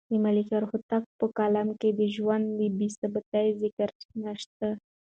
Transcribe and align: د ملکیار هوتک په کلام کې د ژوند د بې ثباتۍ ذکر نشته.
د 0.09 0.13
ملکیار 0.25 0.63
هوتک 0.71 1.03
په 1.19 1.25
کلام 1.37 1.69
کې 1.79 1.89
د 1.99 2.01
ژوند 2.15 2.45
د 2.59 2.61
بې 2.77 2.87
ثباتۍ 2.97 3.47
ذکر 3.61 3.89
نشته. 4.23 4.67